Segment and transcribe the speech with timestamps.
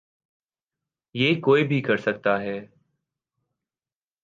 [1.15, 2.59] یہ کوئی بھی کر سکتا ہے۔